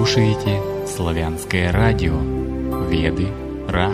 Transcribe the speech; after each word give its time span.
слушаете 0.00 0.62
славянское 0.86 1.70
радио 1.70 2.14
Веды 2.88 3.26
Ра. 3.68 3.90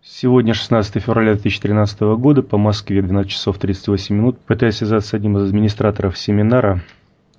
Сегодня 0.00 0.54
16 0.54 1.02
февраля 1.02 1.32
2013 1.32 2.00
года, 2.16 2.44
по 2.44 2.58
Москве 2.58 3.02
12 3.02 3.28
часов 3.28 3.58
38 3.58 4.14
минут. 4.14 4.38
Пытаюсь 4.42 4.76
связаться 4.76 5.10
с 5.10 5.14
одним 5.14 5.36
из 5.38 5.48
администраторов 5.48 6.16
семинара, 6.16 6.80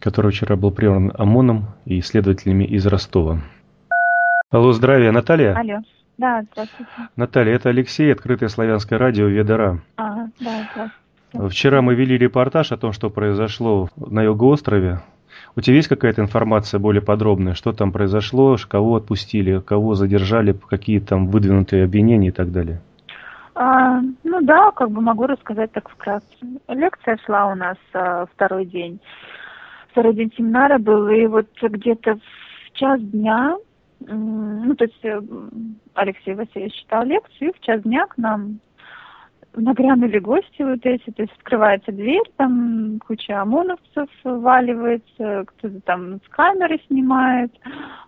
который 0.01 0.31
вчера 0.31 0.57
был 0.57 0.71
прерван 0.71 1.13
ОМОНом 1.17 1.67
и 1.85 1.99
исследователями 1.99 2.65
из 2.65 2.85
Ростова. 2.85 3.41
Алло, 4.51 4.73
здравия, 4.73 5.13
Наталья? 5.13 5.55
Алло. 5.55 5.79
Да, 6.17 6.43
здравствуйте. 6.51 6.91
Наталья, 7.15 7.55
это 7.55 7.69
Алексей, 7.69 8.11
открытое 8.11 8.49
славянское 8.49 8.99
радио 8.99 9.27
Ведора. 9.27 9.81
Ага, 9.95 10.29
да, 10.41 10.67
здравствуйте. 10.73 11.06
Вчера 11.33 11.81
мы 11.81 11.95
вели 11.95 12.17
репортаж 12.17 12.71
о 12.71 12.77
том, 12.77 12.93
что 12.93 13.09
произошло 13.09 13.89
на 13.97 14.23
Юго-острове. 14.23 15.01
У 15.55 15.61
тебя 15.61 15.75
есть 15.75 15.87
какая-то 15.87 16.21
информация 16.21 16.79
более 16.79 17.01
подробная, 17.01 17.53
что 17.53 17.73
там 17.73 17.91
произошло, 17.91 18.55
кого 18.67 18.95
отпустили, 18.95 19.59
кого 19.59 19.95
задержали, 19.95 20.53
какие 20.53 20.99
там 20.99 21.27
выдвинутые 21.27 21.83
обвинения 21.83 22.29
и 22.29 22.31
так 22.31 22.51
далее? 22.51 22.81
А, 23.55 23.99
ну 24.23 24.41
да, 24.41 24.71
как 24.71 24.91
бы 24.91 25.01
могу 25.01 25.25
рассказать 25.25 25.71
так 25.71 25.89
вкратце. 25.89 26.27
Лекция 26.67 27.17
шла 27.25 27.47
у 27.47 27.55
нас 27.55 27.77
а, 27.93 28.25
второй 28.33 28.65
день. 28.65 28.99
Второй 29.91 30.13
день 30.13 30.31
семинара 30.37 30.77
был, 30.77 31.07
и 31.09 31.25
вот 31.25 31.47
где-то 31.61 32.15
в 32.15 32.77
час 32.77 33.01
дня 33.01 33.57
ну, 33.99 34.75
то 34.75 34.85
есть 34.85 35.03
э, 35.03 35.19
Алексей 35.95 36.35
Васильевич 36.35 36.73
читал 36.73 37.03
лекцию, 37.03 37.49
и 37.49 37.53
в 37.53 37.59
час 37.61 37.81
дня 37.81 38.05
к 38.05 38.17
нам 38.17 38.59
нагрянули 39.61 40.19
гости 40.19 40.61
вот 40.61 40.85
эти, 40.85 41.09
то 41.11 41.23
есть 41.23 41.33
открывается 41.37 41.91
дверь, 41.91 42.23
там 42.37 42.99
куча 43.05 43.41
ОМОНовцев 43.41 44.09
валивается, 44.23 45.45
кто-то 45.45 45.81
там 45.81 46.15
с 46.17 46.29
камеры 46.29 46.79
снимает. 46.87 47.51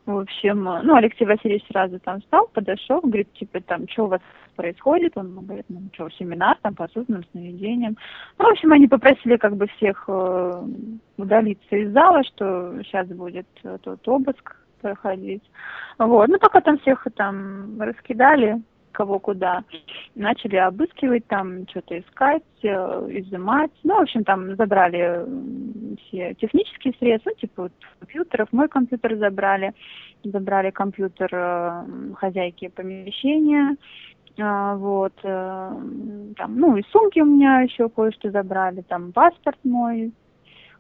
В 0.06 0.18
общем, 0.20 0.64
ну, 0.64 0.96
Алексей 0.96 1.26
Васильевич 1.26 1.66
сразу 1.72 2.00
там 2.00 2.22
встал, 2.22 2.50
подошел, 2.54 3.02
говорит, 3.02 3.32
типа, 3.34 3.62
там, 3.62 3.88
что 3.88 4.06
у 4.06 4.08
вас 4.08 4.22
происходит? 4.56 5.18
Он 5.18 5.46
говорит, 5.46 5.66
ну, 5.70 5.82
что, 5.94 6.10
семинар 6.10 6.58
там 6.62 6.76
по 6.76 6.86
осознанным 6.86 7.24
сновидениям. 7.32 7.98
Ну, 8.38 8.46
в 8.46 8.52
общем, 8.52 8.72
они 8.72 8.88
попросили 8.88 9.38
как 9.38 9.56
бы 9.56 9.68
всех 9.68 10.06
э, 10.08 10.64
удалиться 11.18 11.76
из 11.76 11.92
зала, 11.92 12.24
что 12.24 12.82
сейчас 12.84 13.08
будет 13.08 13.48
тот 13.84 14.08
обыск 14.08 14.56
проходить. 14.82 15.44
Вот. 15.98 16.28
Ну, 16.28 16.40
пока 16.40 16.62
там 16.62 16.78
всех 16.80 17.06
там 17.16 17.80
раскидали, 17.82 18.62
кого 18.92 19.20
куда, 19.20 19.64
начали 20.16 20.56
обыскивать 20.58 21.26
там, 21.28 21.68
что-то 21.70 22.00
искать, 22.00 22.44
э, 22.64 22.68
изымать. 22.68 23.72
Ну, 23.84 23.96
в 23.96 24.02
общем, 24.02 24.24
там 24.24 24.56
забрали 24.56 25.26
все 26.02 26.34
технические 26.36 26.94
средства, 27.00 27.34
типа 27.34 27.64
вот 27.64 27.72
компьютеров. 28.00 28.50
Мой 28.52 28.68
компьютер 28.68 29.18
забрали, 29.18 29.74
забрали 30.24 30.72
компьютер 30.72 31.30
э, 31.32 31.84
хозяйки 32.16 32.68
помещения, 32.68 33.76
а, 34.42 34.76
вот, 34.76 35.14
э, 35.24 35.76
там, 36.38 36.56
ну, 36.56 36.78
и 36.78 36.84
сумки 36.92 37.20
у 37.20 37.26
меня 37.26 37.62
еще 37.62 37.90
кое-что 37.90 38.32
забрали, 38.32 38.82
там, 38.82 39.12
паспорт 39.12 39.58
мой, 39.64 40.14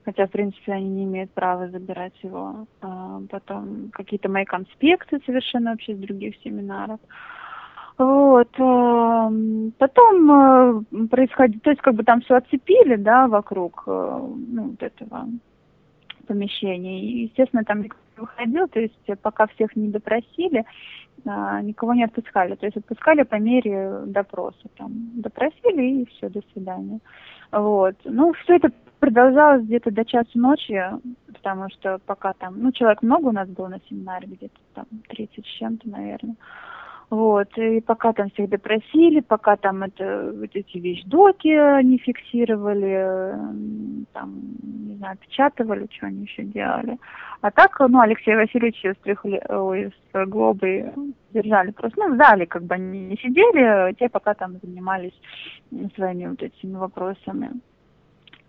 хотя, 0.06 0.28
в 0.28 0.32
принципе, 0.32 0.74
они 0.74 0.90
не 0.90 1.04
имеют 1.04 1.32
права 1.32 1.68
забирать 1.68 2.14
его. 2.24 2.68
А, 2.82 3.22
потом 3.30 3.90
какие-то 3.92 4.30
мои 4.30 4.46
конспекты 4.46 5.20
совершенно 5.26 5.72
вообще 5.72 5.96
с 5.96 6.00
других 6.00 6.36
семинаров. 6.44 7.00
Вот. 8.00 8.48
А, 8.58 9.30
потом 9.78 10.32
а, 10.32 10.82
происходит, 11.12 11.62
то 11.62 11.70
есть 11.70 11.82
как 11.82 11.96
бы 11.96 12.04
там 12.04 12.22
все 12.22 12.36
оцепили, 12.36 12.96
да, 12.96 13.28
вокруг 13.28 13.84
ну, 13.86 14.70
вот 14.70 14.82
этого 14.82 15.28
помещения. 16.26 17.02
И, 17.02 17.24
естественно, 17.24 17.66
там 17.66 17.82
никто 17.82 18.00
не 18.16 18.22
выходил, 18.22 18.68
то 18.70 18.80
есть 18.80 19.22
пока 19.22 19.48
всех 19.48 19.76
не 19.76 19.90
допросили, 19.90 20.66
никого 21.26 21.94
не 21.94 22.06
отпускали. 22.06 22.56
То 22.56 22.66
есть 22.66 22.78
отпускали 22.78 23.24
по 23.24 23.36
мере 23.36 24.04
допроса. 24.06 24.70
Там 24.78 24.92
допросили 25.16 26.02
и 26.02 26.06
все, 26.06 26.30
до 26.30 26.42
свидания. 26.54 27.00
Вот. 27.52 27.96
Ну, 28.06 28.32
все 28.34 28.56
это 28.56 28.72
продолжалось 29.00 29.64
где-то 29.64 29.92
до 29.92 30.06
часу 30.06 30.40
ночи, 30.40 30.82
потому 31.34 31.70
что 31.72 32.00
пока 32.06 32.34
там, 32.34 32.62
ну, 32.62 32.72
человек 32.72 33.02
много 33.02 33.28
у 33.28 33.32
нас 33.32 33.50
было 33.50 33.68
на 33.68 33.80
семинаре, 33.90 34.28
где-то 34.28 34.60
там 34.74 34.86
30 35.10 35.46
с 35.46 35.50
чем-то, 35.58 35.90
наверное. 35.90 36.36
Вот, 37.10 37.58
и 37.58 37.82
пока 37.82 38.14
там 38.14 38.30
всех 38.30 38.50
допросили, 38.50 39.22
пока 39.22 39.56
там 39.56 39.82
это, 39.82 40.32
вот 40.32 40.52
эти 40.54 40.78
вещдоки 40.78 41.82
не 41.84 41.98
фиксировали, 41.98 43.36
там, 44.14 44.40
не 44.62 44.96
знаю, 44.98 45.18
печатывали, 45.18 45.88
что 45.92 46.06
они 46.06 46.26
еще 46.26 46.44
делали. 46.44 47.00
А 47.42 47.50
так, 47.50 47.80
ну, 47.80 48.00
Алексей 48.00 48.36
Васильевич 48.36 48.86
с, 48.86 48.96
трехли, 49.02 49.42
ой, 49.50 49.92
с 49.92 50.26
Глобой 50.28 50.92
держали 51.34 51.72
просто, 51.72 52.00
ну, 52.00 52.14
в 52.14 52.18
зале 52.18 52.46
как 52.46 52.64
бы 52.64 52.76
они 52.76 53.00
не 53.00 53.18
сидели, 53.18 53.92
те 53.96 54.08
пока 54.08 54.36
там 54.36 54.60
занимались 54.62 55.20
своими 55.96 56.28
вот 56.28 56.44
этими 56.44 56.76
вопросами. 56.76 57.50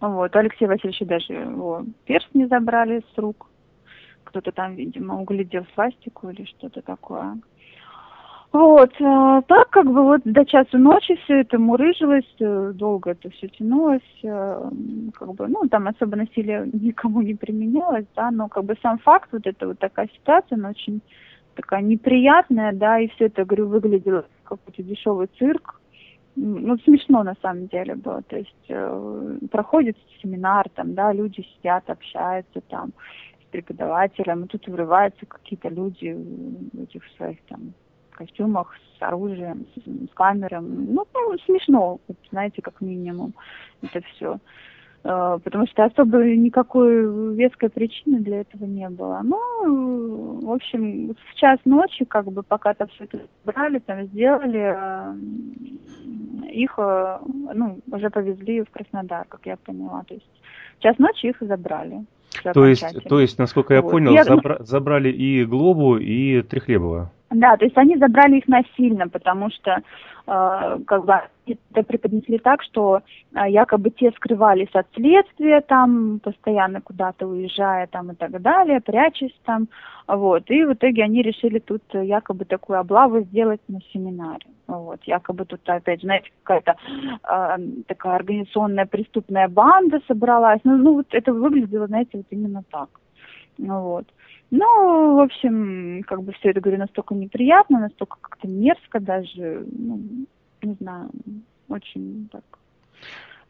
Вот, 0.00 0.36
Алексей 0.36 0.66
Васильевич 0.66 1.00
даже 1.08 1.32
его 1.32 1.84
перстни 2.04 2.44
забрали 2.44 3.02
с 3.14 3.18
рук. 3.18 3.46
Кто-то 4.24 4.52
там, 4.52 4.74
видимо, 4.74 5.18
углядел 5.18 5.66
свастику 5.74 6.28
или 6.28 6.44
что-то 6.44 6.82
такое. 6.82 7.38
Вот, 8.52 8.90
э, 9.00 9.42
так 9.46 9.70
как 9.70 9.86
бы 9.86 10.02
вот 10.02 10.22
до 10.24 10.44
часу 10.44 10.76
ночи 10.78 11.14
все 11.22 11.42
это 11.42 11.56
мурыжилось, 11.56 12.34
э, 12.40 12.72
долго 12.74 13.10
это 13.10 13.30
все 13.30 13.46
тянулось, 13.46 14.00
э, 14.24 14.70
как 15.14 15.34
бы, 15.34 15.46
ну, 15.46 15.68
там 15.68 15.86
особо 15.86 16.16
насилие 16.16 16.68
никому 16.72 17.22
не 17.22 17.34
применялось, 17.34 18.06
да, 18.16 18.32
но 18.32 18.48
как 18.48 18.64
бы 18.64 18.76
сам 18.82 18.98
факт, 18.98 19.28
вот 19.32 19.46
это 19.46 19.68
вот 19.68 19.78
такая 19.78 20.08
ситуация, 20.08 20.56
она 20.56 20.70
очень 20.70 21.00
такая 21.54 21.80
неприятная, 21.80 22.72
да, 22.72 22.98
и 22.98 23.06
все 23.08 23.26
это, 23.26 23.44
говорю, 23.44 23.68
выглядело 23.68 24.24
как 24.42 24.58
какой-то 24.58 24.82
дешевый 24.82 25.28
цирк, 25.38 25.80
ну, 26.34 26.76
смешно 26.78 27.22
на 27.22 27.36
самом 27.42 27.68
деле 27.68 27.94
было. 27.94 28.22
То 28.22 28.36
есть 28.36 28.64
э, 28.68 29.38
проходит 29.50 29.96
семинар, 30.20 30.68
там, 30.70 30.94
да, 30.94 31.12
люди 31.12 31.46
сидят, 31.54 31.88
общаются 31.88 32.60
там 32.68 32.90
с 33.42 33.50
преподавателем, 33.52 34.44
и 34.44 34.48
тут 34.48 34.66
врываются 34.66 35.24
какие-то 35.26 35.68
люди 35.68 36.16
этих 36.82 37.02
своих 37.16 37.40
там 37.42 37.74
костюмах 38.20 38.74
с 38.98 39.02
оружием, 39.02 39.66
с, 39.74 40.10
с 40.10 40.14
камерами. 40.14 40.86
Ну, 40.90 41.06
ну, 41.14 41.38
смешно, 41.46 41.98
знаете, 42.30 42.62
как 42.62 42.80
минимум 42.80 43.32
это 43.82 44.00
все. 44.14 44.38
Э, 45.02 45.38
потому 45.42 45.66
что 45.66 45.84
особо 45.84 46.18
никакой 46.18 47.34
веской 47.34 47.70
причины 47.70 48.20
для 48.20 48.40
этого 48.42 48.64
не 48.66 48.88
было. 48.90 49.20
Ну, 49.24 50.40
в 50.42 50.50
общем, 50.50 51.14
в 51.14 51.34
час 51.36 51.58
ночи, 51.64 52.04
как 52.04 52.26
бы, 52.26 52.42
пока 52.42 52.74
там 52.74 52.88
все 52.88 53.04
это 53.04 53.20
брали, 53.44 53.78
там 53.78 54.04
сделали, 54.06 54.74
э, 54.76 55.14
их, 56.52 56.74
э, 56.78 57.18
ну, 57.54 57.78
уже 57.90 58.10
повезли 58.10 58.62
в 58.62 58.70
Краснодар, 58.70 59.24
как 59.28 59.40
я 59.46 59.56
поняла. 59.56 60.04
То 60.06 60.14
есть 60.14 60.30
в 60.78 60.82
час 60.82 60.98
ночи 60.98 61.26
их 61.26 61.36
забрали. 61.40 62.04
То 62.54 62.64
есть, 62.64 62.84
то 63.08 63.20
есть, 63.20 63.38
насколько 63.38 63.74
я 63.74 63.82
вот. 63.82 63.90
понял, 63.90 64.12
я... 64.12 64.22
Забра- 64.22 64.62
забрали 64.62 65.10
и 65.10 65.44
Глобу, 65.44 65.96
и 65.96 66.42
Трехлебова. 66.42 67.10
Да, 67.30 67.56
то 67.56 67.64
есть 67.64 67.78
они 67.78 67.96
забрали 67.96 68.38
их 68.38 68.48
насильно, 68.48 69.08
потому 69.08 69.50
что 69.50 69.82
э, 70.26 70.78
как 70.84 71.04
бы 71.04 71.20
это 71.46 71.82
преподнесли 71.84 72.38
так, 72.38 72.60
что 72.60 73.02
э, 73.32 73.50
якобы 73.50 73.90
те 73.90 74.10
скрывались 74.10 74.74
от 74.74 74.88
следствия, 74.94 75.60
там 75.60 76.18
постоянно 76.18 76.80
куда-то 76.80 77.28
уезжая 77.28 77.86
там 77.86 78.10
и 78.10 78.14
так 78.16 78.42
далее, 78.42 78.80
прячась 78.80 79.34
там, 79.44 79.68
вот. 80.08 80.50
И 80.50 80.64
в 80.64 80.72
итоге 80.72 81.04
они 81.04 81.22
решили 81.22 81.60
тут 81.60 81.82
якобы 81.92 82.44
такую 82.46 82.80
облаву 82.80 83.20
сделать 83.20 83.60
на 83.68 83.80
семинаре. 83.92 84.46
Вот, 84.66 85.00
якобы 85.04 85.44
тут 85.44 85.60
опять, 85.68 86.00
знаете, 86.00 86.30
какая-то 86.42 86.74
э, 87.28 87.58
такая 87.86 88.16
организационная 88.16 88.86
преступная 88.86 89.46
банда 89.46 90.00
собралась. 90.08 90.60
Ну, 90.64 90.76
ну 90.78 90.94
вот 90.94 91.06
это 91.12 91.32
выглядело, 91.32 91.86
знаете, 91.86 92.10
вот 92.14 92.26
именно 92.30 92.64
так. 92.72 92.88
Вот. 93.58 94.06
Ну, 94.50 95.16
в 95.16 95.20
общем, 95.20 96.02
как 96.04 96.22
бы 96.22 96.32
все 96.32 96.50
это, 96.50 96.60
говорю, 96.60 96.78
настолько 96.78 97.14
неприятно, 97.14 97.80
настолько 97.80 98.16
как-то 98.20 98.48
мерзко 98.48 98.98
даже, 99.00 99.64
ну, 99.70 100.00
не 100.62 100.74
знаю, 100.74 101.10
очень 101.68 102.28
так 102.32 102.42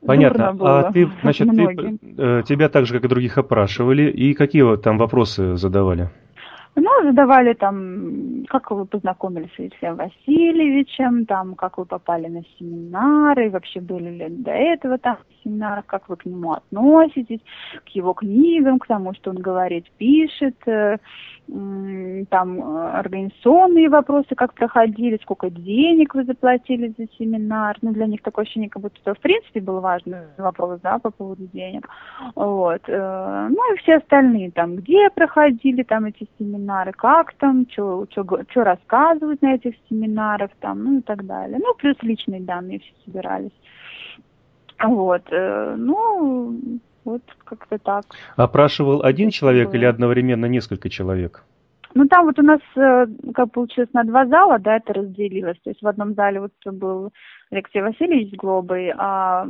Понятно. 0.04 0.56
А 0.60 0.92
ты, 0.92 1.08
значит, 1.22 1.48
ты, 1.50 1.98
э, 2.16 2.42
тебя 2.46 2.68
так 2.68 2.86
же, 2.86 2.94
как 2.94 3.04
и 3.04 3.08
других, 3.08 3.38
опрашивали, 3.38 4.10
и 4.10 4.34
какие 4.34 4.76
там 4.78 4.98
вопросы 4.98 5.56
задавали? 5.56 6.10
Ну, 6.76 6.90
задавали 7.02 7.54
там, 7.54 8.44
как 8.48 8.70
вы 8.70 8.86
познакомились 8.86 9.50
с 9.56 9.58
Алексеем 9.58 9.96
Васильевичем, 9.96 11.26
там, 11.26 11.54
как 11.56 11.78
вы 11.78 11.84
попали 11.84 12.28
на 12.28 12.42
семинары, 12.58 13.50
вообще 13.50 13.80
были 13.80 14.10
ли 14.10 14.28
до 14.28 14.52
этого 14.52 14.96
там 14.98 15.18
семинарах, 15.42 15.86
как 15.86 16.08
вы 16.08 16.16
к 16.16 16.24
нему 16.24 16.52
относитесь, 16.52 17.40
к 17.84 17.88
его 17.88 18.12
книгам, 18.12 18.78
к 18.78 18.86
тому, 18.86 19.14
что 19.14 19.30
он 19.30 19.36
говорит, 19.36 19.90
пишет, 19.98 20.56
э, 20.66 20.98
там 22.30 22.60
э, 22.60 22.90
организационные 22.98 23.88
вопросы, 23.88 24.34
как 24.34 24.54
проходили, 24.54 25.18
сколько 25.22 25.50
денег 25.50 26.14
вы 26.14 26.24
заплатили 26.24 26.94
за 26.96 27.06
семинар. 27.18 27.76
Ну, 27.82 27.92
для 27.92 28.06
них 28.06 28.22
такое 28.22 28.44
ощущение, 28.44 28.70
как 28.70 28.82
будто 28.82 28.98
это 29.02 29.14
в 29.14 29.20
принципе 29.20 29.60
был 29.60 29.80
важный 29.80 30.18
вопрос, 30.38 30.80
да, 30.80 30.98
по 30.98 31.10
поводу 31.10 31.46
денег. 31.52 31.88
Вот. 32.34 32.82
Э, 32.86 33.48
ну 33.50 33.74
и 33.74 33.78
все 33.78 33.96
остальные, 33.96 34.50
там, 34.52 34.76
где 34.76 35.10
проходили 35.10 35.82
там 35.82 36.04
эти 36.04 36.28
семинары, 36.38 36.92
как 36.92 37.32
там, 37.34 37.66
что 37.70 38.06
рассказывать 38.54 39.42
на 39.42 39.54
этих 39.54 39.74
семинарах, 39.88 40.50
там, 40.60 40.84
ну 40.84 40.98
и 40.98 41.02
так 41.02 41.26
далее. 41.26 41.58
Ну, 41.58 41.74
плюс 41.74 41.96
личные 42.02 42.40
данные 42.40 42.80
все 42.80 42.92
собирались. 43.04 43.52
Вот. 44.82 45.22
Э, 45.30 45.74
ну, 45.76 46.58
вот 47.04 47.22
как-то 47.44 47.78
так. 47.78 48.04
Опрашивал 48.36 49.02
один 49.02 49.30
человек 49.30 49.74
или 49.74 49.84
одновременно 49.84 50.46
несколько 50.46 50.88
человек? 50.88 51.44
Ну, 51.94 52.06
там 52.06 52.26
вот 52.26 52.38
у 52.38 52.42
нас, 52.42 52.60
э, 52.76 53.06
как 53.34 53.50
получилось, 53.50 53.92
на 53.92 54.04
два 54.04 54.26
зала, 54.26 54.58
да, 54.58 54.76
это 54.76 54.92
разделилось. 54.92 55.58
То 55.64 55.70
есть 55.70 55.82
в 55.82 55.88
одном 55.88 56.14
зале 56.14 56.40
вот 56.40 56.52
был 56.64 57.10
Алексей 57.50 57.82
Васильевич 57.82 58.32
с 58.32 58.36
Глобой, 58.36 58.92
а, 58.96 59.48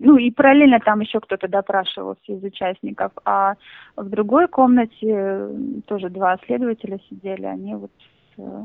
ну 0.00 0.18
и 0.18 0.30
параллельно 0.30 0.80
там 0.80 1.00
еще 1.00 1.20
кто-то 1.20 1.48
допрашивался 1.48 2.20
из 2.32 2.42
участников, 2.44 3.12
а 3.24 3.54
в 3.96 4.08
другой 4.10 4.48
комнате 4.48 5.48
тоже 5.86 6.10
два 6.10 6.36
следователя 6.44 6.98
сидели, 7.08 7.46
они 7.46 7.74
вот, 7.74 7.92
э, 8.36 8.62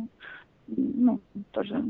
ну, 0.68 1.22
тоже 1.52 1.82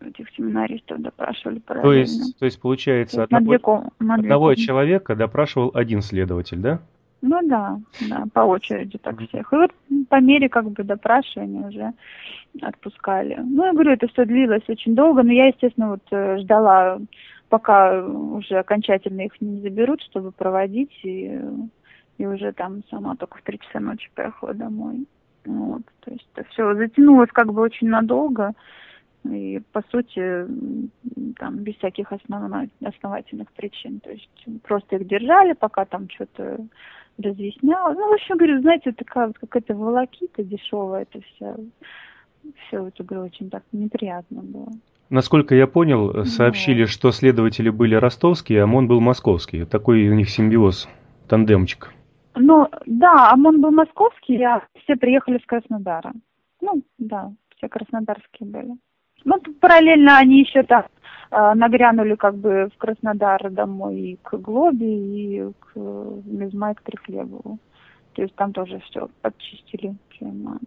этих 0.00 0.30
семинаристов 0.30 1.00
допрашивали 1.00 1.58
параллельно. 1.58 1.92
То 1.92 1.98
есть, 1.98 2.38
то 2.38 2.44
есть 2.44 2.60
получается, 2.60 3.16
то 3.16 3.22
есть 3.22 3.32
одного, 3.32 3.84
две, 3.98 4.14
одного 4.14 4.54
человека 4.54 5.14
допрашивал 5.14 5.70
один 5.74 6.02
следователь, 6.02 6.58
да? 6.58 6.80
Ну 7.26 7.40
да, 7.48 7.80
да, 8.06 8.24
по 8.34 8.40
очереди 8.40 8.98
так 8.98 9.18
всех. 9.18 9.50
И 9.52 9.56
вот 9.56 9.70
по 10.10 10.20
мере 10.20 10.50
как 10.50 10.70
бы 10.70 10.84
допрашивания 10.84 11.66
уже 11.66 11.92
отпускали. 12.60 13.38
Ну, 13.42 13.64
я 13.64 13.72
говорю, 13.72 13.92
это 13.92 14.08
все 14.08 14.26
длилось 14.26 14.68
очень 14.68 14.94
долго, 14.94 15.22
но 15.22 15.32
я, 15.32 15.46
естественно, 15.46 15.90
вот 15.90 16.02
э, 16.10 16.38
ждала, 16.40 16.98
пока 17.48 18.04
уже 18.06 18.58
окончательно 18.58 19.22
их 19.22 19.40
не 19.40 19.62
заберут, 19.62 20.02
чтобы 20.02 20.32
проводить, 20.32 20.92
и, 21.02 21.40
и 22.18 22.26
уже 22.26 22.52
там 22.52 22.82
сама 22.90 23.16
только 23.16 23.38
в 23.38 23.42
три 23.42 23.58
часа 23.58 23.80
ночи 23.80 24.10
поехала 24.14 24.52
домой. 24.52 25.06
Вот, 25.46 25.82
то 26.00 26.10
есть 26.10 26.28
это 26.34 26.46
все 26.50 26.74
затянулось 26.74 27.30
как 27.32 27.52
бы 27.52 27.62
очень 27.62 27.88
надолго 27.88 28.52
и 29.30 29.60
по 29.72 29.82
сути 29.90 30.46
там 31.38 31.56
без 31.58 31.76
всяких 31.76 32.12
основной, 32.12 32.70
основательных 32.84 33.50
причин. 33.52 34.00
То 34.00 34.10
есть 34.10 34.28
просто 34.62 34.96
их 34.96 35.06
держали, 35.06 35.52
пока 35.52 35.84
там 35.84 36.08
что-то 36.10 36.58
разъясняла. 37.18 37.94
Ну, 37.94 38.10
в 38.10 38.14
общем, 38.14 38.36
говорю, 38.36 38.60
знаете, 38.60 38.92
такая 38.92 39.28
вот 39.28 39.38
какая-то 39.38 39.74
волокита 39.74 40.42
дешевая, 40.42 41.02
это 41.02 41.20
все. 41.22 41.56
Все, 42.66 42.86
это, 42.86 43.02
говорю, 43.02 43.26
очень 43.26 43.48
так 43.48 43.62
неприятно 43.72 44.42
было. 44.42 44.68
Насколько 45.08 45.54
я 45.54 45.66
понял, 45.66 46.24
сообщили, 46.24 46.82
вот. 46.82 46.90
что 46.90 47.10
следователи 47.10 47.70
были 47.70 47.94
ростовские, 47.94 48.60
а 48.60 48.64
ОМОН 48.64 48.88
был 48.88 49.00
московский. 49.00 49.64
Такой 49.64 50.08
у 50.08 50.14
них 50.14 50.28
симбиоз, 50.28 50.88
тандемчик. 51.28 51.92
Ну, 52.34 52.68
да, 52.84 53.30
ОМОН 53.32 53.60
был 53.60 53.70
московский, 53.70 54.42
а 54.42 54.66
все 54.82 54.96
приехали 54.96 55.38
с 55.38 55.46
Краснодара. 55.46 56.12
Ну, 56.60 56.82
да, 56.98 57.32
все 57.56 57.68
краснодарские 57.68 58.48
были. 58.48 58.74
Ну, 59.24 59.40
параллельно 59.60 60.18
они 60.18 60.40
еще 60.40 60.62
там 60.62 60.84
а, 61.30 61.54
нагрянули 61.54 62.14
как 62.14 62.36
бы 62.36 62.68
в 62.74 62.78
Краснодар 62.78 63.50
домой 63.50 63.96
и 63.96 64.18
к 64.22 64.36
Глобе, 64.36 64.86
и 64.86 65.52
к 65.58 65.76
Мизмай, 65.76 66.74
к 66.74 66.82
Трехлебову. 66.82 67.58
То 68.14 68.22
есть 68.22 68.34
там 68.36 68.52
тоже 68.52 68.80
все 68.80 69.08
подчистили, 69.20 69.96
им 70.20 70.44
надо. 70.44 70.66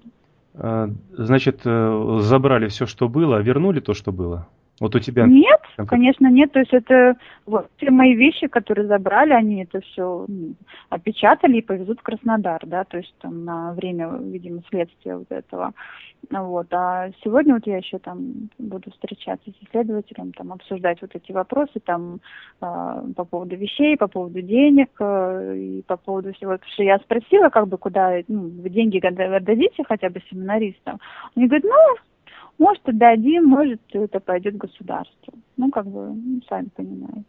А, 0.56 0.90
значит, 1.12 1.62
э, 1.66 2.18
забрали 2.22 2.68
все, 2.68 2.86
что 2.86 3.08
было, 3.08 3.40
вернули 3.42 3.80
то, 3.80 3.94
что 3.94 4.12
было? 4.12 4.48
Вот 4.80 4.96
у 4.96 5.00
тебя... 5.00 5.26
Нет, 5.26 5.60
конечно, 5.88 6.28
нет. 6.28 6.52
То 6.52 6.60
есть 6.60 6.74
это 6.74 7.16
вот 7.46 7.68
все 7.78 7.90
мои 7.90 8.14
вещи, 8.14 8.48
которые 8.48 8.88
забрали, 8.88 9.34
они 9.34 9.64
это 9.64 9.82
все 9.82 10.28
опечатали 10.90 11.58
и 11.58 11.62
повезут 11.62 12.00
в 12.00 12.04
Краснодар, 12.04 12.62
да, 12.66 12.84
то 12.84 12.98
есть 12.98 13.14
там 13.20 13.44
на 13.44 13.74
время, 13.74 14.10
видимо, 14.22 14.62
следствия 14.70 15.18
вот 15.18 15.32
этого. 15.32 15.74
Вот. 16.30 16.68
А 16.72 17.10
сегодня 17.24 17.54
вот 17.54 17.66
я 17.66 17.78
еще 17.78 18.00
там 18.00 18.50
буду 18.58 18.92
встречаться 18.92 19.50
с 19.50 19.68
исследователем, 19.68 20.34
там 20.34 20.52
обсуждать 20.52 21.02
вот 21.02 21.12
эти 21.16 21.32
вопросы 21.32 21.80
там 21.84 22.20
э, 22.62 23.04
по 23.16 23.24
поводу 23.24 23.56
вещей, 23.56 23.98
по 23.98 24.08
поводу 24.08 24.42
денег 24.42 24.90
э, 25.00 25.56
и 25.58 25.82
по 25.84 25.96
поводу 25.96 26.34
всего. 26.34 26.54
Потому 26.54 26.72
что 26.74 26.84
я 26.84 26.98
спросила, 27.00 27.50
как 27.50 27.68
бы, 27.68 27.78
куда 27.78 28.18
ну, 28.28 28.50
вы 28.62 28.70
деньги 28.70 29.00
отдадите 29.00 29.84
хотя 29.88 30.10
бы 30.10 30.22
семинаристам. 30.30 31.00
Они 31.36 31.48
говорят, 31.48 31.64
ну, 31.64 31.96
может, 32.58 32.88
отдадим, 32.88 33.46
может, 33.46 33.82
это 33.92 34.20
пойдет 34.20 34.58
государству. 34.58 35.34
Ну, 35.58 35.70
как 35.70 35.86
бы, 35.86 36.14
ну, 36.14 36.42
сами 36.50 36.70
понимаете. 36.76 37.26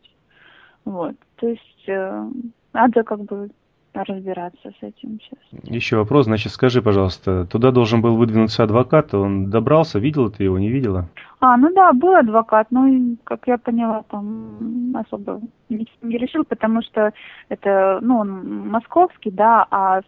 Вот. 0.85 1.17
То 1.37 1.49
есть 1.49 1.85
э, 1.89 2.31
надо 2.73 3.03
как 3.03 3.21
бы 3.25 3.51
разбираться 3.95 4.71
с 4.71 4.83
этим 4.83 5.19
сейчас. 5.21 5.39
Еще 5.65 5.97
вопрос, 5.97 6.27
значит, 6.27 6.53
скажи, 6.53 6.83
пожалуйста, 6.83 7.47
туда 7.47 7.71
должен 7.71 8.01
был 8.01 8.17
выдвинуться 8.17 8.63
адвокат, 8.63 9.13
он 9.15 9.51
добрался, 9.51 9.99
видела 9.99 10.31
ты 10.31 10.45
его, 10.45 10.59
не 10.59 10.69
видела? 10.69 11.09
А, 11.41 11.57
ну 11.57 11.73
да, 11.75 11.93
был 11.93 12.15
адвокат, 12.15 12.69
но, 12.71 12.87
как 13.25 13.47
я 13.47 13.59
поняла, 13.59 14.05
там 14.11 14.95
особо 14.97 15.41
не 15.69 16.19
решил, 16.19 16.45
потому 16.45 16.83
что 16.83 17.13
это, 17.49 17.99
ну, 18.03 18.19
он 18.19 18.69
московский, 18.69 19.31
да, 19.31 19.67
а 19.71 20.01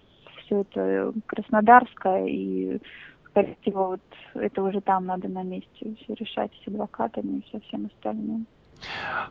все 0.44 0.60
это 0.60 1.12
Краснодарское 1.26 2.26
и 2.26 2.80
скорее 3.30 3.56
всего, 3.62 3.88
вот 3.88 4.00
это 4.34 4.62
уже 4.62 4.80
там 4.80 5.06
надо 5.06 5.28
на 5.28 5.42
месте 5.42 5.94
все 6.02 6.14
решать 6.14 6.50
с 6.64 6.68
адвокатами 6.68 7.38
и 7.38 7.50
со 7.50 7.60
всем 7.66 7.86
остальным. 7.86 8.46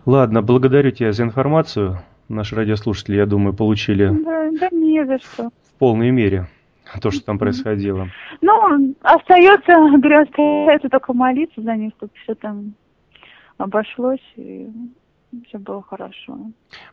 Ладно, 0.06 0.42
благодарю 0.42 0.92
тебя 0.92 1.12
за 1.12 1.24
информацию. 1.24 2.00
Наши 2.28 2.56
радиослушатели, 2.56 3.16
я 3.16 3.26
думаю, 3.26 3.56
получили 3.56 4.08
да, 4.24 4.50
да 4.52 4.70
не 4.72 5.04
за 5.04 5.18
что. 5.18 5.50
в 5.50 5.80
полной 5.80 6.12
мере 6.12 6.48
то, 7.02 7.10
что 7.12 7.24
там 7.24 7.40
происходило. 7.40 8.08
Ну, 8.42 8.96
остается, 9.02 9.74
говорю, 9.74 10.22
остается 10.22 10.90
только 10.90 11.14
молиться 11.14 11.62
за 11.62 11.76
них, 11.76 11.92
чтобы 11.98 12.12
все 12.24 12.36
там 12.36 12.74
обошлось 13.58 14.22
и 14.36 14.70
все 15.48 15.58
было 15.58 15.82
хорошо. 15.82 16.38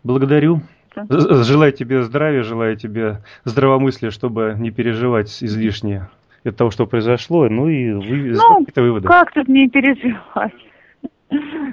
Благодарю. 0.02 0.60
Желаю 1.08 1.72
тебе 1.72 2.02
здравия, 2.02 2.42
желаю 2.42 2.76
тебе 2.76 3.18
здравомыслия, 3.44 4.10
чтобы 4.10 4.56
не 4.58 4.70
переживать 4.70 5.42
излишне 5.42 6.08
от 6.48 6.56
того, 6.56 6.70
что 6.70 6.86
произошло, 6.86 7.48
ну 7.48 7.68
и 7.68 7.92
вы 7.92 8.32
ну, 8.32 8.58
какие-то 8.58 8.82
выводы. 8.82 9.08
как 9.08 9.32
тут 9.32 9.48
не 9.48 9.68
переживать? 9.68 10.54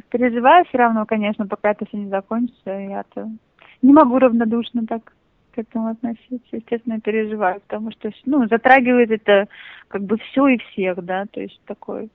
Переживаю 0.10 0.65
все 0.65 0.77
равно, 0.77 1.06
конечно, 1.06 1.48
пока 1.48 1.72
это 1.72 1.86
все 1.86 1.98
не 1.98 2.10
закончится. 2.10 2.72
Я-то 2.72 3.30
не 3.82 3.94
могу 3.94 4.18
равнодушно 4.18 4.86
так 4.88 5.13
к 5.53 5.60
этому 5.60 5.89
относиться. 5.89 6.56
Естественно, 6.56 7.00
переживаю, 7.00 7.62
потому 7.62 7.92
что, 7.92 8.12
ну, 8.25 8.48
затрагивает 8.48 9.12
это 9.12 9.48
как 9.88 10.03
бы 10.03 10.18
все 10.18 10.48
и 10.48 10.58
всех, 10.58 11.03
да, 11.03 11.25
то 11.32 11.39
есть 11.42 11.60
такой 11.65 12.10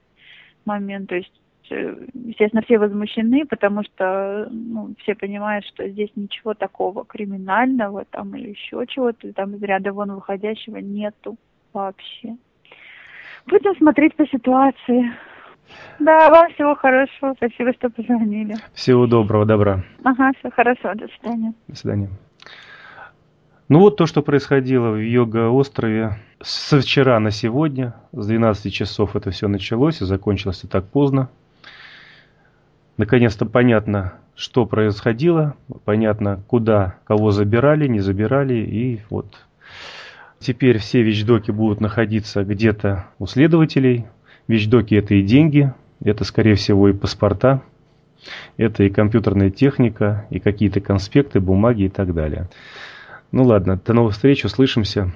момент, 0.65 1.09
то 1.09 1.15
есть 1.15 1.31
э, 1.69 1.95
естественно, 2.13 2.61
все 2.63 2.77
возмущены, 2.77 3.45
потому 3.45 3.83
что 3.83 4.49
ну, 4.51 4.93
все 4.99 5.15
понимают, 5.15 5.65
что 5.65 5.87
здесь 5.87 6.11
ничего 6.15 6.53
такого 6.53 7.05
криминального 7.05 8.05
там 8.05 8.35
или 8.35 8.49
еще 8.49 8.85
чего-то 8.87 9.31
там 9.33 9.55
из 9.55 9.63
ряда 9.63 9.93
вон 9.93 10.11
выходящего 10.11 10.77
нету 10.77 11.37
вообще. 11.73 12.35
Будем 13.47 13.75
смотреть 13.77 14.15
по 14.15 14.27
ситуации. 14.27 15.11
Да, 15.99 16.29
вам 16.29 16.51
всего 16.53 16.75
хорошего. 16.75 17.33
Спасибо, 17.37 17.73
что 17.73 17.89
позвонили. 17.89 18.55
Всего 18.73 19.07
доброго, 19.07 19.45
добра. 19.45 19.83
Ага, 20.03 20.31
все 20.39 20.49
хорошо. 20.49 20.93
До 20.95 21.07
свидания. 21.07 21.53
До 21.67 21.75
свидания. 21.75 22.09
Ну 23.67 23.79
вот 23.79 23.97
то, 23.97 24.07
что 24.07 24.23
происходило 24.23 24.89
в 24.89 24.97
Йога-острове 24.97 26.17
со 26.41 26.79
вчера 26.79 27.19
на 27.19 27.31
сегодня. 27.31 27.93
С 28.11 28.25
12 28.25 28.73
часов 28.73 29.15
это 29.15 29.29
все 29.29 29.47
началось 29.47 30.01
и 30.01 30.05
закончилось 30.05 30.63
так 30.69 30.85
поздно. 30.85 31.29
Наконец-то 32.97 33.45
понятно, 33.45 34.13
что 34.35 34.65
происходило, 34.65 35.55
понятно, 35.85 36.41
куда 36.47 36.95
кого 37.05 37.31
забирали, 37.31 37.87
не 37.87 37.99
забирали, 37.99 38.55
и 38.55 39.01
вот 39.09 39.45
Теперь 40.39 40.77
все 40.77 41.03
вещдоки 41.03 41.51
будут 41.51 41.81
находиться 41.81 42.43
где-то 42.43 43.07
у 43.19 43.27
следователей. 43.27 44.05
Вещдоки 44.47 44.95
это 44.95 45.15
и 45.15 45.21
деньги, 45.21 45.73
это 46.03 46.23
скорее 46.23 46.55
всего 46.55 46.89
и 46.89 46.93
паспорта, 46.93 47.61
это 48.57 48.83
и 48.83 48.89
компьютерная 48.89 49.49
техника, 49.51 50.25
и 50.29 50.39
какие-то 50.39 50.79
конспекты, 50.79 51.39
бумаги 51.39 51.83
и 51.83 51.89
так 51.89 52.13
далее. 52.13 52.49
Ну 53.31 53.43
ладно, 53.43 53.79
до 53.85 53.93
новых 53.93 54.13
встреч, 54.13 54.45
услышимся. 54.45 55.11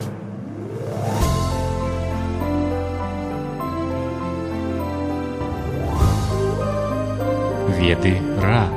Веды 7.80 8.18
Ра. 8.42 8.68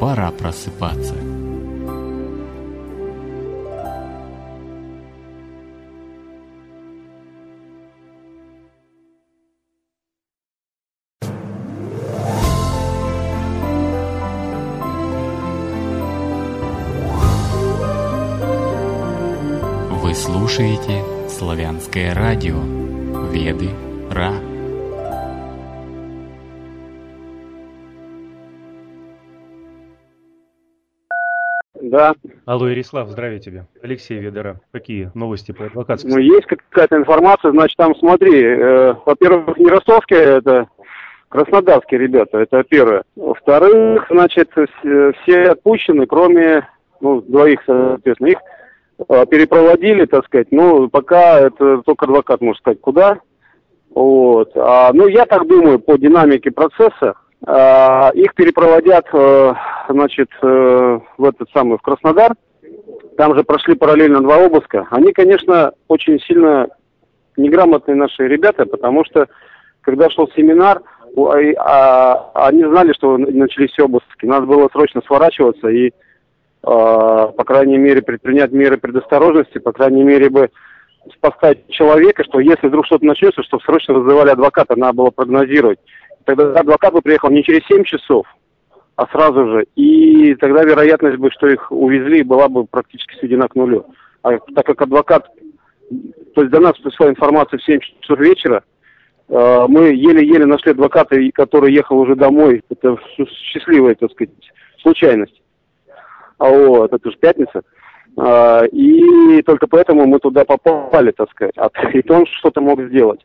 Пора 0.00 0.30
просыпаться. 0.30 1.14
Слушаете 20.18 21.28
славянское 21.28 22.12
радио 22.12 22.56
Веды 23.30 23.68
Ра. 24.10 24.32
Да. 31.80 32.14
Алло, 32.46 32.68
Ярислав, 32.68 33.08
здравия 33.08 33.38
тебе. 33.38 33.66
Алексей 33.80 34.18
Ведера. 34.18 34.60
Какие 34.72 35.12
новости 35.14 35.52
по 35.52 35.66
адвокатскому? 35.66 36.16
Ну, 36.16 36.20
есть 36.20 36.46
какая-то 36.46 36.96
информация, 36.96 37.52
значит, 37.52 37.76
там 37.76 37.94
смотри, 37.94 38.42
э, 38.42 38.94
во-первых, 39.06 39.56
не 39.56 39.68
ростовские, 39.68 40.18
это 40.18 40.66
краснодарские 41.28 42.00
ребята, 42.00 42.38
это 42.38 42.64
первое. 42.64 43.04
Во-вторых, 43.14 44.04
значит, 44.10 44.50
все 45.22 45.42
отпущены, 45.44 46.06
кроме, 46.06 46.68
ну, 47.00 47.20
двоих, 47.20 47.60
соответственно, 47.64 48.28
их 48.28 48.38
э, 48.38 48.58
перепроводили, 49.06 50.06
так 50.06 50.24
сказать, 50.26 50.48
ну, 50.50 50.88
пока 50.88 51.40
это 51.40 51.82
только 51.84 52.06
адвокат 52.06 52.40
может 52.40 52.60
сказать, 52.60 52.80
куда. 52.80 53.18
Вот. 53.94 54.50
А, 54.54 54.92
ну, 54.92 55.06
я 55.06 55.24
так 55.26 55.46
думаю, 55.46 55.78
по 55.78 55.96
динамике 55.96 56.50
процесса, 56.50 57.14
а, 57.46 58.10
их 58.14 58.34
перепроводят, 58.34 59.06
э, 59.12 59.52
значит, 59.88 60.28
э, 60.42 61.00
в 61.16 61.24
этот 61.24 61.48
самый, 61.50 61.78
в 61.78 61.82
Краснодар. 61.82 62.32
Там 63.16 63.36
же 63.36 63.44
прошли 63.44 63.74
параллельно 63.74 64.20
два 64.20 64.36
обыска. 64.36 64.86
Они, 64.90 65.12
конечно, 65.12 65.72
очень 65.88 66.20
сильно 66.20 66.68
неграмотные 67.36 67.94
наши 67.94 68.26
ребята, 68.26 68.66
потому 68.66 69.04
что, 69.04 69.26
когда 69.80 70.10
шел 70.10 70.28
семинар, 70.36 70.82
а, 71.58 72.30
они 72.34 72.64
знали, 72.64 72.92
что 72.92 73.16
начались 73.16 73.78
обыски. 73.78 74.26
Надо 74.26 74.46
было 74.46 74.68
срочно 74.72 75.00
сворачиваться 75.06 75.68
и, 75.68 75.92
а, 76.62 76.97
крайней 77.48 77.78
мере, 77.78 78.02
предпринять 78.02 78.52
меры 78.52 78.76
предосторожности, 78.76 79.56
по 79.56 79.72
крайней 79.72 80.02
мере, 80.02 80.28
бы 80.28 80.50
поставить 81.20 81.66
человека, 81.70 82.22
что 82.24 82.40
если 82.40 82.66
вдруг 82.66 82.84
что-то 82.84 83.06
начнется, 83.06 83.42
чтобы 83.42 83.62
срочно 83.62 83.94
вызывали 83.94 84.28
адвоката, 84.28 84.76
надо 84.76 84.92
было 84.92 85.10
прогнозировать. 85.10 85.78
Тогда 86.24 86.52
адвокат 86.60 86.92
бы 86.92 87.00
приехал 87.00 87.30
не 87.30 87.42
через 87.42 87.66
7 87.66 87.84
часов, 87.84 88.26
а 88.96 89.06
сразу 89.06 89.46
же. 89.46 89.66
И 89.76 90.34
тогда 90.34 90.62
вероятность 90.62 91.16
бы, 91.16 91.30
что 91.30 91.46
их 91.46 91.72
увезли, 91.72 92.22
была 92.22 92.48
бы 92.48 92.66
практически 92.66 93.18
сведена 93.18 93.48
к 93.48 93.54
нулю. 93.54 93.86
А 94.22 94.38
так 94.54 94.66
как 94.66 94.82
адвокат, 94.82 95.26
то 96.34 96.42
есть 96.42 96.50
до 96.52 96.60
нас 96.60 96.76
пришла 96.76 97.08
информация 97.08 97.58
в 97.58 97.64
7 97.64 97.80
часов 97.80 98.18
вечера, 98.18 98.62
э, 99.30 99.64
мы 99.68 99.94
еле-еле 99.94 100.44
нашли 100.44 100.72
адвоката, 100.72 101.16
который 101.32 101.72
ехал 101.72 101.98
уже 101.98 102.14
домой. 102.14 102.62
Это 102.68 102.98
счастливая, 103.16 103.94
так 103.94 104.12
сказать, 104.12 104.34
случайность. 104.82 105.40
А 106.38 106.48
вот, 106.48 106.92
это 106.92 107.10
же 107.10 107.16
пятница. 107.16 107.62
А, 108.16 108.64
и 108.64 109.42
только 109.42 109.66
поэтому 109.66 110.06
мы 110.06 110.18
туда 110.18 110.44
попали, 110.44 111.12
так 111.12 111.30
сказать. 111.30 111.54
А 111.56 111.68
и 111.92 112.10
он 112.10 112.26
что-то 112.38 112.60
мог 112.60 112.80
сделать 112.82 113.20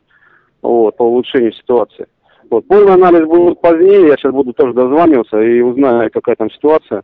вот, 0.62 0.96
по 0.96 1.02
улучшению 1.02 1.52
ситуации. 1.52 2.06
Вот. 2.50 2.68
Полный 2.68 2.94
анализ 2.94 3.26
будет 3.26 3.60
позднее, 3.60 4.08
я 4.08 4.16
сейчас 4.16 4.32
буду 4.32 4.52
тоже 4.52 4.74
дозваниваться 4.74 5.40
и 5.40 5.60
узнаю, 5.60 6.10
какая 6.12 6.36
там 6.36 6.50
ситуация. 6.50 7.02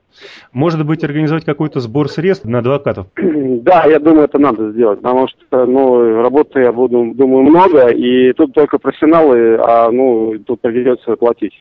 Может 0.52 0.86
быть, 0.86 1.02
организовать 1.02 1.44
какой-то 1.44 1.80
сбор 1.80 2.08
средств 2.08 2.44
на 2.44 2.58
адвокатов? 2.58 3.06
Да, 3.60 3.84
я 3.86 3.98
думаю, 3.98 4.24
это 4.24 4.38
надо 4.38 4.70
сделать, 4.72 5.00
потому 5.00 5.28
что, 5.28 5.66
ну, 5.66 6.22
работы 6.22 6.60
я 6.60 6.72
буду, 6.72 7.12
думаю, 7.14 7.42
много, 7.42 7.88
и 7.88 8.32
тут 8.32 8.52
только 8.54 8.78
профессионалы, 8.78 9.56
а, 9.56 9.90
ну, 9.90 10.38
тут 10.46 10.60
придется 10.60 11.16
платить. 11.16 11.52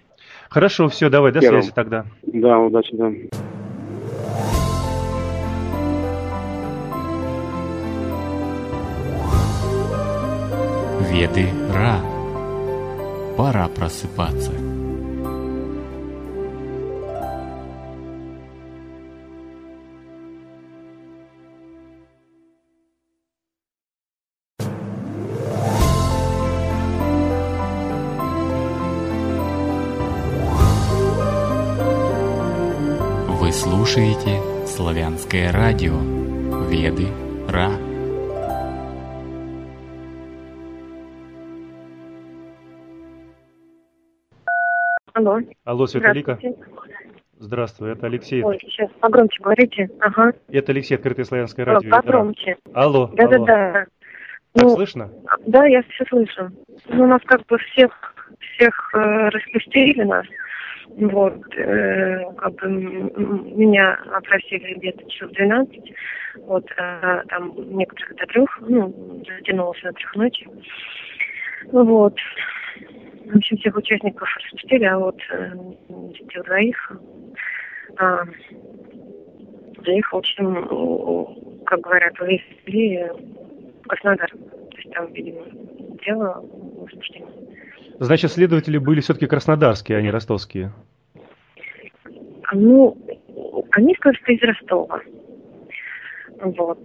Хорошо, 0.49 0.87
все, 0.87 1.09
давай, 1.09 1.31
до 1.31 1.39
Первым. 1.39 1.61
связи 1.61 1.73
тогда. 1.75 2.05
Да, 2.23 2.59
удачи, 2.59 2.95
да. 2.95 3.11
Веды 11.19 11.49
Ра 11.73 11.99
пора 13.35 13.67
просыпаться. 13.67 14.53
Вы 33.27 33.51
слушаете 33.51 34.39
славянское 34.65 35.51
радио 35.51 35.99
Веды 36.69 37.07
Ра. 37.49 37.88
Алло. 45.19 45.41
Алло, 45.65 45.85
Светолика. 45.85 46.39
Здравствуй, 47.39 47.91
это 47.91 48.05
Алексей. 48.05 48.41
Ой, 48.41 48.57
сейчас 48.61 48.89
погромче 49.01 49.43
говорите. 49.43 49.89
Ага. 49.99 50.31
Это 50.47 50.71
Алексей, 50.71 50.95
Открытое 50.95 51.25
Славянское 51.25 51.65
радио. 51.65 51.91
Погромче. 51.91 52.55
Алло. 52.73 53.07
Да-да-да. 53.07 53.87
Так 54.53 54.63
ну, 54.63 54.69
слышно? 54.69 55.09
Да, 55.45 55.65
я 55.65 55.83
все 55.83 56.05
слышу. 56.05 56.51
Ну, 56.87 57.03
у 57.03 57.07
нас 57.07 57.21
как 57.25 57.45
бы 57.47 57.57
всех, 57.57 57.91
всех 58.39 58.91
э, 58.93 59.27
распустили 59.27 60.03
нас. 60.03 60.25
Вот, 60.87 61.35
э, 61.57 62.23
как 62.37 62.55
бы 62.55 62.69
меня 62.69 63.99
опросили 64.13 64.75
где-то 64.75 65.09
часов 65.09 65.31
12. 65.31 65.93
Вот, 66.47 66.65
э, 66.77 67.23
там 67.27 67.53
некоторых 67.77 68.15
до 68.15 68.25
трех, 68.25 68.57
ну, 68.61 69.21
затянулось 69.27 69.83
на 69.83 69.91
трех 69.91 70.15
ночи. 70.15 70.47
Вот. 71.73 72.15
В 73.31 73.37
общем, 73.37 73.57
всех 73.57 73.75
участников 73.75 74.27
распустили, 74.35 74.85
а 74.85 74.97
вот 74.97 75.19
э, 75.31 75.51
этих 76.15 76.43
двоих 76.43 76.91
э, 77.99 78.23
их, 79.85 80.11
в 80.11 80.17
общем, 80.17 81.63
как 81.65 81.79
говорят, 81.81 82.19
увезли 82.19 83.05
в 83.83 83.87
Краснодар. 83.87 84.29
То 84.31 84.77
есть 84.77 84.91
там, 84.91 85.13
видимо, 85.13 85.45
дело 86.05 86.43
возбуждено. 86.79 87.27
Значит, 87.99 88.31
следователи 88.31 88.77
были 88.77 89.01
все-таки 89.01 89.27
краснодарские, 89.27 89.97
а 89.97 90.01
не 90.01 90.09
ростовские? 90.09 90.71
Ну, 92.53 92.97
они 93.71 93.95
что 93.95 94.09
из 94.09 94.41
Ростова. 94.41 95.01
Вот. 96.41 96.79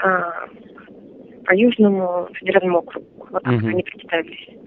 А, 0.00 0.46
по 1.44 1.54
Южному 1.54 2.28
федеральному 2.34 2.78
округу. 2.78 3.06
Вот 3.30 3.42
так 3.42 3.54
угу. 3.54 3.66
они 3.66 3.82
представились. 3.82 4.57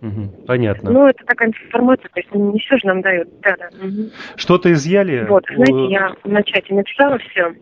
Угу, 0.00 0.44
понятно. 0.46 0.90
Ну, 0.90 1.06
это 1.08 1.24
такая 1.24 1.48
информация, 1.48 2.08
то 2.08 2.20
есть 2.20 2.32
не 2.32 2.58
все 2.60 2.78
же 2.78 2.86
нам 2.86 3.02
дают. 3.02 3.28
Да, 3.42 3.56
да. 3.58 3.68
Угу. 3.84 4.10
Что-то 4.36 4.72
изъяли? 4.72 5.26
Вот, 5.28 5.44
знаете, 5.52 5.92
я 5.92 6.14
на 6.24 6.42
чате 6.42 6.74
написала 6.74 7.18
все. 7.18 7.52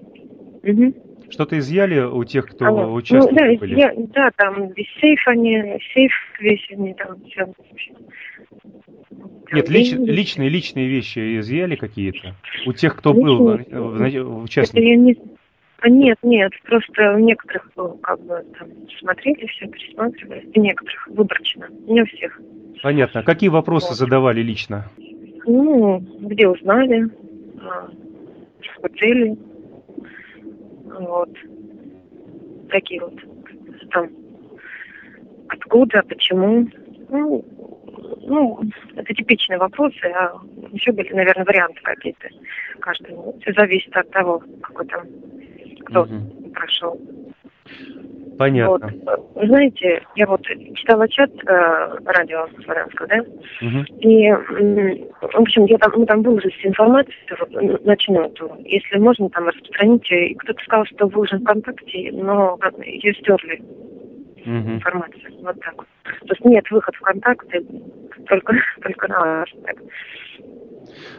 Угу. 0.63 0.95
Что-то 1.31 1.59
изъяли 1.59 2.01
у 2.01 2.23
тех, 2.25 2.47
кто 2.47 2.67
Алло. 2.67 2.93
участвовал? 2.93 3.31
Ну, 3.31 3.37
да, 3.37 3.59
были? 3.59 3.81
Я, 3.81 3.93
да, 4.15 4.31
там 4.37 4.69
весь 4.73 4.89
сейф 5.01 5.21
они, 5.27 5.79
сейф 5.93 6.13
весь 6.41 6.67
они 6.71 6.95
там 6.95 7.17
все. 7.25 7.47
Нет, 9.53 9.69
лич, 9.69 9.93
личные, 9.93 10.49
личные 10.49 10.89
вещи 10.89 11.39
изъяли 11.41 11.77
какие-то? 11.77 12.35
У 12.67 12.73
тех, 12.73 12.97
кто 12.97 13.13
был 13.13 13.59
в 13.71 14.43
участник? 14.43 14.75
Это 14.75 14.87
я 14.87 14.97
не, 14.97 15.17
нет, 15.85 16.19
нет, 16.23 16.53
просто 16.65 17.15
у 17.15 17.19
некоторых 17.19 17.71
как 18.03 18.21
бы 18.21 18.45
там 18.59 18.69
смотрели 18.99 19.47
все, 19.47 19.67
пересматривали, 19.67 20.49
у 20.55 20.61
некоторых 20.61 21.09
выборочно, 21.09 21.69
не 21.87 22.03
у 22.03 22.07
всех. 22.07 22.41
Понятно. 22.83 23.23
Какие 23.23 23.51
вопросы 23.51 23.89
вот. 23.89 23.99
задавали 23.99 24.41
лично? 24.41 24.85
Ну, 25.47 25.99
где 26.21 26.49
узнали, 26.49 27.09
а, 27.61 27.89
цели, 28.99 29.37
вот, 30.85 31.31
такие 32.71 33.01
вот, 33.01 33.15
там, 33.91 34.09
откуда, 35.49 36.03
почему, 36.09 36.69
ну, 37.09 37.45
ну, 38.27 38.61
это 38.97 39.15
типичные 39.15 39.59
вопросы, 39.59 40.05
а 40.05 40.35
еще 40.73 40.93
были, 40.93 41.13
наверное, 41.13 41.45
варианты 41.45 41.81
какие-то. 41.83 42.29
Каждый. 42.81 43.17
Все 43.41 43.53
зависит 43.53 43.97
от 43.97 44.11
того, 44.11 44.43
какой 44.63 44.87
там 44.87 45.07
кто 45.87 46.03
угу. 46.03 46.51
прошел. 46.53 47.01
Понятно. 48.39 48.93
Вот. 49.05 49.47
Знаете, 49.47 50.03
я 50.15 50.27
вот 50.27 50.43
читала 50.75 51.09
чат 51.09 51.31
э, 51.47 51.99
радио 52.05 52.47
Славянского, 52.65 53.09
да? 53.09 53.19
Угу. 53.63 53.99
И, 54.01 54.31
в 54.31 55.37
общем, 55.37 55.65
я 55.65 55.79
там, 55.79 55.93
мы 55.97 56.07
там 56.07 56.23
выложили 56.23 56.53
информацию, 56.65 57.15
начнутую. 57.85 58.59
Если 58.65 58.99
можно, 58.99 59.31
там 59.31 59.47
распространите. 59.47 60.35
Кто-то 60.39 60.63
сказал, 60.65 60.85
что 60.87 61.07
выложен 61.07 61.41
ВКонтакте, 61.41 62.11
но 62.13 62.59
ее 62.85 63.15
стерли. 63.15 63.63
Угу. 64.45 64.75
Информацию. 64.75 65.33
Вот 65.41 65.59
так 65.61 65.75
вот. 65.77 65.87
То 66.05 66.35
есть 66.35 66.45
нет 66.45 66.71
выход 66.71 66.95
ВКонтакте, 66.97 67.63
только, 68.29 68.55
только 68.83 69.09
на 69.09 69.45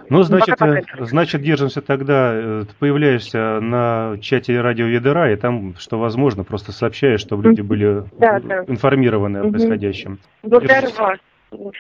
Ну, 0.10 0.24
значит, 0.24 0.62
э, 0.62 0.81
значит, 1.00 1.41
держимся 1.41 1.81
тогда, 1.81 2.31
э, 2.34 2.63
ты 2.67 2.75
появляешься 2.79 3.60
на 3.60 4.17
чате 4.22 4.60
радио 4.62 4.86
Ведера, 4.86 5.31
и 5.31 5.36
там, 5.36 5.75
что 5.77 6.00
возможно, 6.00 6.43
просто 6.43 6.72
сообщаешь, 6.72 7.22
чтобы 7.22 7.43
люди 7.43 7.62
были 7.62 8.03
да, 8.17 8.39
да. 8.39 8.63
информированы 8.67 9.38
о 9.39 9.50
происходящем. 9.50 10.19
Благодарю 10.43 10.89
вас. 10.98 11.19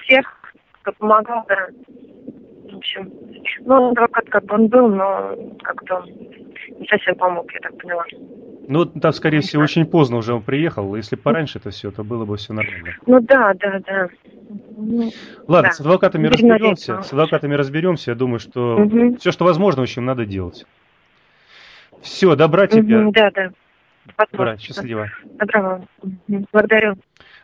Всех, 0.03 0.25
кто 0.71 0.91
помогал, 0.93 1.45
да. 1.47 1.67
В 2.71 2.77
общем, 2.77 3.11
ну, 3.65 3.91
адвокат 3.91 4.29
как 4.29 4.45
бы 4.45 4.55
он 4.55 4.67
был, 4.67 4.87
но 4.89 5.35
как-то 5.63 6.03
не 6.79 6.87
совсем 6.87 7.15
помог, 7.15 7.51
я 7.53 7.59
так 7.61 7.77
поняла. 7.77 8.03
Ну, 8.67 8.85
там, 8.85 9.13
скорее 9.13 9.39
всего, 9.39 9.63
очень 9.63 9.85
поздно 9.85 10.17
уже 10.17 10.33
он 10.33 10.41
приехал. 10.41 10.95
Если 10.95 11.15
пораньше 11.15 11.59
это 11.59 11.69
все, 11.69 11.89
то 11.89 12.03
было 12.03 12.25
бы 12.25 12.35
все 12.35 12.53
нормально. 12.53 12.95
Ну 13.05 13.19
да, 13.21 13.53
да, 13.53 13.79
да. 13.87 14.09
Ну, 14.79 15.11
Ладно, 15.47 15.69
да. 15.69 15.75
с 15.75 15.79
адвокатами 15.79 16.27
разберемся. 16.27 17.01
С 17.01 17.11
адвокатами 17.11 17.55
разберемся. 17.55 18.11
Я 18.11 18.15
думаю, 18.15 18.39
что 18.39 18.77
угу. 18.77 19.17
все, 19.17 19.31
что 19.31 19.43
возможно, 19.43 19.81
в 19.81 19.83
общем, 19.83 20.05
надо 20.05 20.25
делать. 20.25 20.65
Все, 22.01 22.35
добра 22.35 22.67
тебе. 22.67 22.99
Угу, 22.99 23.11
да, 23.11 23.31
да. 23.31 23.49
Добра, 24.31 24.57
счастливо. 24.57 25.09
Доброго. 25.39 25.83
Угу. 26.03 26.45
Благодарю. 26.53 26.95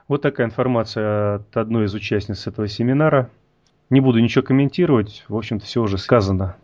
Вот 0.08 0.22
такая 0.22 0.46
информация 0.46 1.36
от 1.36 1.58
одной 1.58 1.86
из 1.86 1.94
участниц 1.96 2.46
этого 2.46 2.68
семинара. 2.68 3.32
Не 3.90 4.00
буду 4.00 4.20
ничего 4.20 4.44
комментировать. 4.44 5.26
В 5.28 5.36
общем-то, 5.36 5.66
все 5.66 5.82
уже 5.82 5.98
сказано. 5.98 6.56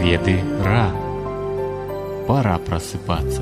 Веды 0.00 0.40
Ра. 0.64 0.95
Пора 2.26 2.58
просыпаться. 2.58 3.40